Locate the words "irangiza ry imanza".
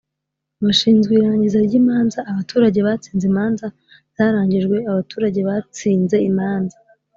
1.15-2.19